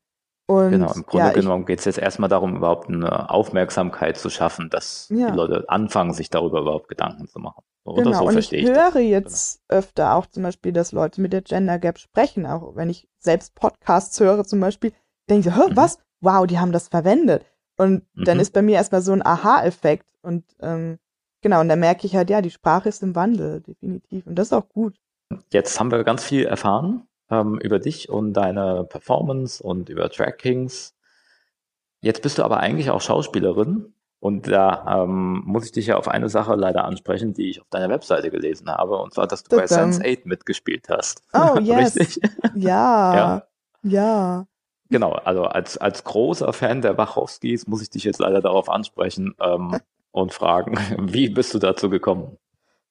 [0.50, 4.30] und, genau, im Grunde ja, genommen geht es jetzt erstmal darum, überhaupt eine Aufmerksamkeit zu
[4.30, 5.30] schaffen, dass ja.
[5.30, 7.64] die Leute anfangen, sich darüber überhaupt Gedanken zu machen.
[7.84, 9.02] Oder genau, so und ich höre das.
[9.02, 9.80] jetzt genau.
[9.80, 13.56] öfter auch zum Beispiel, dass Leute mit der Gender Gap sprechen, auch wenn ich selbst
[13.56, 14.94] Podcasts höre zum Beispiel,
[15.30, 15.76] denke ich so, mhm.
[15.76, 16.00] was?
[16.22, 17.46] Wow, die haben das verwendet.
[17.78, 18.24] Und mhm.
[18.24, 20.98] dann ist bei mir erstmal so ein Aha-Effekt und ähm,
[21.42, 24.26] genau, und dann merke ich halt, ja, die Sprache ist im Wandel, definitiv.
[24.26, 24.96] Und das ist auch gut.
[25.52, 30.96] Jetzt haben wir ganz viel erfahren ähm, über dich und deine Performance und über Trackings.
[32.02, 36.08] Jetzt bist du aber eigentlich auch Schauspielerin und da ähm, muss ich dich ja auf
[36.08, 39.56] eine Sache leider ansprechen, die ich auf deiner Webseite gelesen habe, und zwar, dass du
[39.56, 41.24] bei Sense 8 mitgespielt hast.
[41.34, 41.98] Oh, yes.
[41.98, 42.22] Richtig?
[42.56, 43.16] Ja.
[43.16, 43.48] ja.
[43.84, 44.48] Ja.
[44.90, 49.36] Genau, also als, als großer Fan der Wachowskis muss ich dich jetzt leider darauf ansprechen
[49.42, 49.78] ähm,
[50.12, 50.78] und fragen,
[51.12, 52.38] wie bist du dazu gekommen?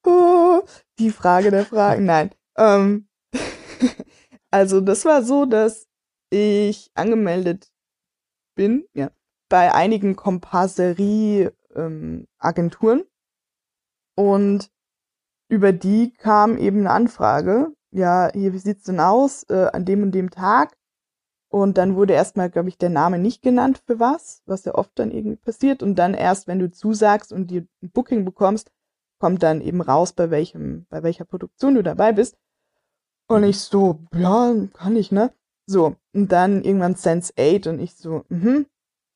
[0.05, 0.61] Oh,
[0.99, 2.31] die Frage der Fragen, nein.
[2.57, 3.09] Ähm,
[4.51, 5.87] also das war so, dass
[6.31, 7.71] ich angemeldet
[8.55, 9.11] bin, ja,
[9.49, 13.07] bei einigen Kompasserie-Agenturen ähm,
[14.17, 14.71] und
[15.49, 20.03] über die kam eben eine Anfrage, ja, hier, wie sieht's denn aus, äh, an dem
[20.03, 20.77] und dem Tag?
[21.49, 24.99] Und dann wurde erstmal, glaube ich, der Name nicht genannt für was, was ja oft
[24.99, 25.83] dann irgendwie passiert.
[25.83, 28.73] Und dann erst, wenn du zusagst und dir ein Booking bekommst,
[29.19, 32.37] kommt dann eben raus, bei welchem, bei welcher Produktion du dabei bist.
[33.29, 35.33] Und ich so, ja, kann ich, ne?
[35.67, 38.67] So, und dann irgendwann Sense 8 und ich so, mhm,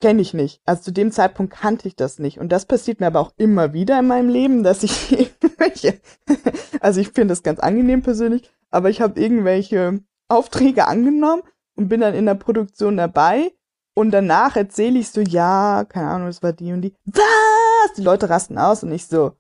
[0.01, 0.61] kenne ich nicht.
[0.65, 2.39] Also zu dem Zeitpunkt kannte ich das nicht.
[2.39, 6.01] Und das passiert mir aber auch immer wieder in meinem Leben, dass ich irgendwelche,
[6.81, 11.43] also ich finde das ganz angenehm persönlich, aber ich habe irgendwelche Aufträge angenommen
[11.77, 13.53] und bin dann in der Produktion dabei
[13.95, 16.95] und danach erzähle ich so, ja, keine Ahnung, es war die und die.
[17.05, 17.93] Was?
[17.97, 19.33] Die Leute rasten aus und ich so,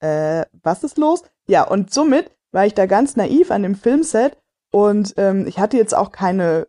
[0.00, 1.22] äh, was ist los?
[1.46, 4.36] Ja, und somit war ich da ganz naiv an dem Filmset
[4.72, 6.68] und ähm, ich hatte jetzt auch keine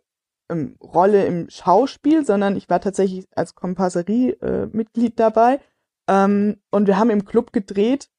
[0.50, 5.60] ähm, Rolle im Schauspiel, sondern ich war tatsächlich als Kompasserie-Mitglied äh, dabei.
[6.08, 8.10] Ähm, und wir haben im Club gedreht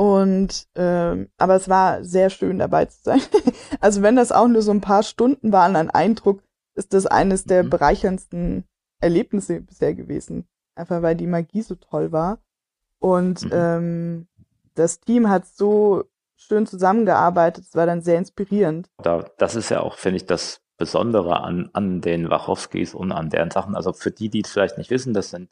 [0.00, 3.20] und ähm, aber es war sehr schön dabei zu sein.
[3.80, 6.42] also wenn das auch nur so ein paar Stunden waren an Eindruck,
[6.74, 7.70] ist das eines der mhm.
[7.70, 8.64] bereicherndsten
[9.00, 10.48] Erlebnisse bisher gewesen.
[10.74, 12.38] Einfach weil die Magie so toll war.
[12.98, 13.50] Und mhm.
[13.52, 14.28] ähm,
[14.74, 16.04] das Team hat so
[16.40, 17.64] schön zusammengearbeitet.
[17.68, 18.88] Es war dann sehr inspirierend.
[19.02, 23.30] Da, das ist ja auch, finde ich, das Besondere an, an den Wachowskis und an
[23.30, 23.76] deren Sachen.
[23.76, 25.50] Also für die, die es vielleicht nicht wissen, das sind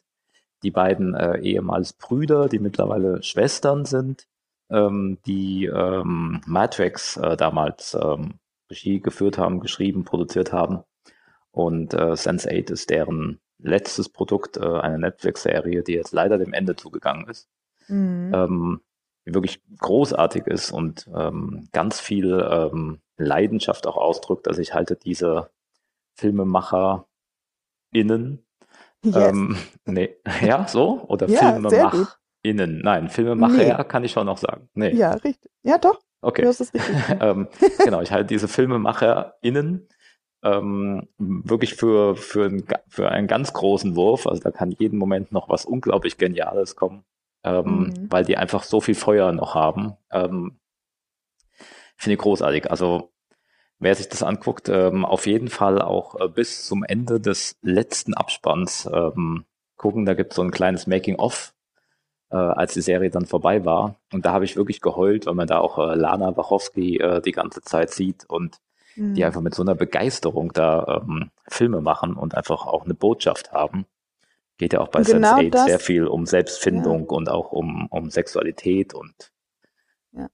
[0.63, 4.27] die beiden äh, ehemals Brüder, die mittlerweile Schwestern sind,
[4.69, 10.83] ähm, die ähm, Matrix äh, damals ähm, Regie geführt haben, geschrieben, produziert haben.
[11.51, 16.75] Und äh, Sense8 ist deren letztes Produkt, äh, eine Netflix-Serie, die jetzt leider dem Ende
[16.75, 17.47] zugegangen ist.
[17.87, 18.31] Mhm.
[18.33, 18.81] Ähm,
[19.33, 24.47] wirklich großartig ist und ähm, ganz viel ähm, Leidenschaft auch ausdrückt.
[24.47, 25.49] Also ich halte diese
[26.15, 27.07] Filmemacher
[27.91, 28.45] innen.
[29.03, 29.15] Yes.
[29.15, 31.03] Ähm, nee, ja, so?
[31.07, 32.81] Oder ja, Filmemach innen.
[32.81, 33.83] Nein, Filmemacher nee.
[33.85, 34.69] kann ich schon noch sagen.
[34.73, 34.93] Nee.
[34.93, 35.51] Ja, richtig.
[35.63, 35.99] Ja, doch.
[36.21, 36.41] Okay.
[36.41, 36.95] Du hast es richtig.
[37.21, 37.47] ähm,
[37.83, 39.87] genau, ich halte diese Filmemacher innen
[40.43, 44.27] ähm, wirklich für, für, ein, für einen ganz großen Wurf.
[44.27, 47.03] Also da kann jeden Moment noch was unglaublich Geniales kommen,
[47.43, 48.07] ähm, mhm.
[48.11, 49.93] weil die einfach so viel Feuer noch haben.
[50.11, 50.59] Ähm,
[51.97, 52.71] Finde ich großartig.
[52.71, 53.11] Also
[53.79, 58.13] wer sich das anguckt, ähm, auf jeden Fall auch äh, bis zum Ende des letzten
[58.13, 59.45] Abspanns ähm,
[59.77, 60.05] gucken.
[60.05, 61.53] Da gibt es so ein kleines Making-of,
[62.31, 63.99] äh, als die Serie dann vorbei war.
[64.13, 67.31] Und da habe ich wirklich geheult, weil man da auch äh, Lana Wachowski äh, die
[67.31, 68.59] ganze Zeit sieht und
[68.95, 69.15] mhm.
[69.15, 73.51] die einfach mit so einer Begeisterung da ähm, Filme machen und einfach auch eine Botschaft
[73.51, 73.85] haben.
[74.59, 77.17] Geht ja auch bei genau Sense8 sehr viel um Selbstfindung ja.
[77.17, 79.31] und auch um, um Sexualität und
[80.11, 80.29] ja,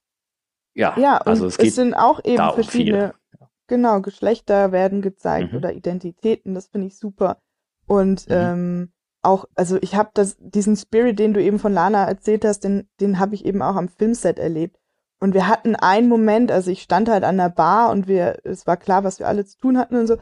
[0.74, 5.52] ja, ja also es, geht es sind auch eben verschiedene, um genau, Geschlechter werden gezeigt
[5.52, 5.58] mhm.
[5.58, 7.40] oder Identitäten, das finde ich super.
[7.86, 8.34] Und mhm.
[8.34, 12.64] ähm, auch, also ich habe das, diesen Spirit, den du eben von Lana erzählt hast,
[12.64, 14.76] den, den habe ich eben auch am Filmset erlebt.
[15.18, 18.66] Und wir hatten einen Moment, also ich stand halt an der Bar und wir, es
[18.66, 20.18] war klar, was wir alle zu tun hatten und so.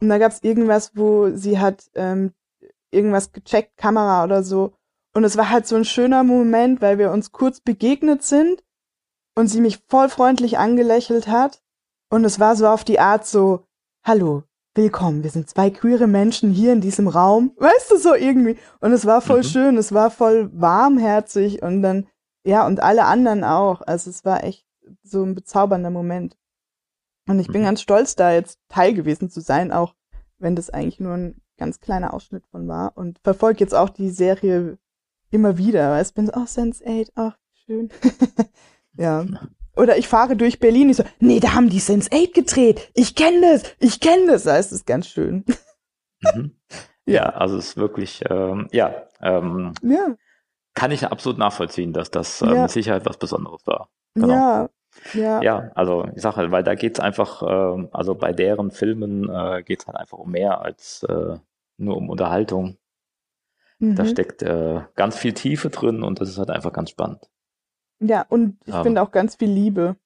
[0.00, 2.32] Und da gab es irgendwas, wo sie hat ähm,
[2.94, 4.74] irgendwas gecheckt, Kamera oder so.
[5.14, 8.64] Und es war halt so ein schöner Moment, weil wir uns kurz begegnet sind
[9.34, 11.62] und sie mich voll freundlich angelächelt hat.
[12.10, 13.66] Und es war so auf die Art so,
[14.04, 17.52] hallo, willkommen, wir sind zwei queere Menschen hier in diesem Raum.
[17.56, 18.58] Weißt du, so irgendwie.
[18.80, 19.44] Und es war voll mhm.
[19.44, 22.06] schön, es war voll warmherzig und dann
[22.44, 23.80] ja, und alle anderen auch.
[23.82, 24.66] Also es war echt
[25.02, 26.36] so ein bezaubernder Moment.
[27.26, 27.66] Und ich bin mhm.
[27.66, 29.94] ganz stolz, da jetzt Teil gewesen zu sein, auch
[30.38, 32.96] wenn das eigentlich nur ein ganz kleiner Ausschnitt von war.
[32.96, 34.78] Und verfolge jetzt auch die Serie
[35.30, 35.90] immer wieder.
[35.90, 37.90] Weil ich bin so, oh, Sense 8, ach, schön.
[38.96, 39.24] ja.
[39.76, 42.90] Oder ich fahre durch Berlin, ich so, nee, da haben die Sense 8 gedreht.
[42.94, 44.44] Ich kenne das, ich kenne das.
[44.44, 45.44] Da ist es ganz schön.
[46.20, 46.52] mhm.
[47.06, 50.16] Ja, also es ist wirklich, ähm, ja, ähm, ja
[50.74, 52.62] kann ich absolut nachvollziehen, dass das äh, ja.
[52.62, 53.88] mit Sicherheit was Besonderes war.
[54.14, 54.28] Genau.
[54.28, 54.70] Ja,
[55.12, 55.42] ja.
[55.42, 59.62] Ja, also ich sage halt, weil da geht's einfach, äh, also bei deren Filmen äh,
[59.62, 61.36] geht's halt einfach um mehr als äh,
[61.76, 62.76] nur um Unterhaltung.
[63.78, 63.96] Mhm.
[63.96, 67.28] Da steckt äh, ganz viel Tiefe drin und das ist halt einfach ganz spannend.
[68.00, 69.96] Ja, und ich finde auch ganz viel Liebe.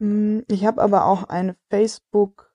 [0.00, 2.48] Hm, ich habe aber auch eine Facebook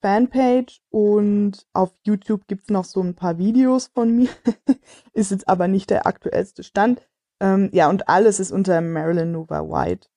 [0.00, 4.28] Fanpage und auf YouTube gibt's noch so ein paar Videos von mir.
[5.12, 7.08] ist jetzt aber nicht der aktuellste Stand.
[7.40, 10.08] Ähm, ja, und alles ist unter Marilyn Nova White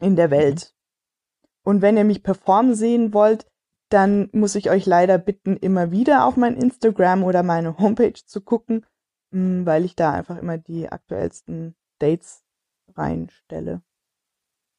[0.00, 0.32] in der mhm.
[0.32, 0.74] Welt.
[1.64, 3.46] Und wenn ihr mich performen sehen wollt,
[3.88, 8.40] dann muss ich euch leider bitten, immer wieder auf mein Instagram oder meine Homepage zu
[8.40, 8.84] gucken,
[9.32, 12.42] hm, weil ich da einfach immer die aktuellsten Dates
[12.94, 13.82] reinstelle.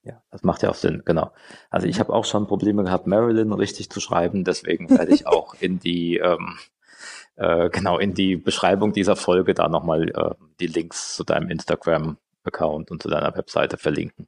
[0.03, 1.31] Ja, das macht ja auch Sinn, genau.
[1.69, 5.55] Also ich habe auch schon Probleme gehabt, Marilyn richtig zu schreiben, deswegen werde ich auch
[5.59, 6.57] in die ähm,
[7.35, 12.91] äh, genau in die Beschreibung dieser Folge da nochmal äh, die Links zu deinem Instagram-Account
[12.91, 14.27] und zu deiner Webseite verlinken.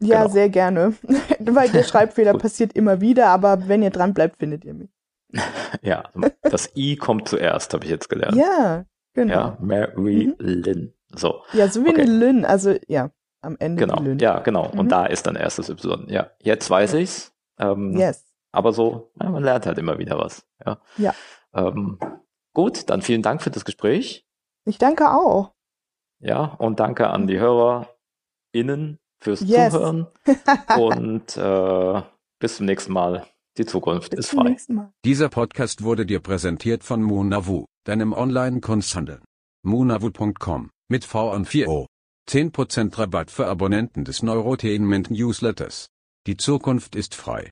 [0.00, 0.32] Ja, genau.
[0.32, 0.94] sehr gerne.
[1.40, 4.90] Weil der Schreibfehler passiert immer wieder, aber wenn ihr dran bleibt, findet ihr mich.
[5.82, 6.04] ja,
[6.42, 8.36] das I kommt zuerst, habe ich jetzt gelernt.
[8.36, 8.84] Ja,
[9.14, 9.34] genau.
[9.34, 10.34] Ja, Mary mhm.
[10.38, 10.92] Lynn.
[11.14, 11.42] So.
[11.52, 12.02] Ja, so wie okay.
[12.02, 13.86] eine Lynn, also ja, am Ende.
[13.86, 14.70] Genau, ja, genau.
[14.72, 14.78] Mhm.
[14.78, 16.08] Und da ist dann erstes Y.
[16.08, 17.32] Ja, jetzt weiß ich's.
[17.58, 18.24] Ähm, yes.
[18.52, 20.46] Aber so, ja, man lernt halt immer wieder was.
[20.64, 20.78] Ja.
[20.96, 21.14] ja.
[21.54, 21.98] Ähm,
[22.52, 24.26] gut, dann vielen Dank für das Gespräch.
[24.64, 25.52] Ich danke auch.
[26.20, 29.72] Ja, und danke an die HörerInnen fürs yes.
[29.72, 30.06] Zuhören
[30.78, 32.02] und äh,
[32.38, 33.26] bis zum nächsten Mal.
[33.56, 34.56] Die Zukunft bis ist frei.
[35.04, 39.20] Dieser Podcast wurde dir präsentiert von Munavu, deinem Online-Kunsthandel.
[39.62, 41.86] Munavu.com mit V und 4 O.
[42.28, 45.88] 10% Rabatt für Abonnenten des Neurotainment Newsletters.
[46.26, 47.42] Die Zukunft ist frei.